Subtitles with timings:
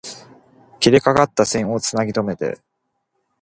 [0.79, 2.59] 切れかかった線を繋ぎとめて